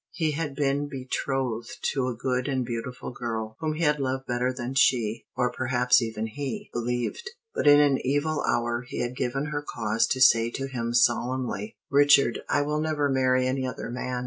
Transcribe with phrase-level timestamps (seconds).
[0.13, 4.51] He had been betrothed to a good and beautiful girl, whom he had loved better
[4.51, 9.51] than she or perhaps even he believed; but in an evil hour he had given
[9.51, 14.19] her cause to say to him solemnly, "Richard, I will never marry any other man.